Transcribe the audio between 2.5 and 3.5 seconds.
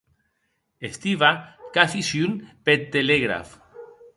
peth telegraf.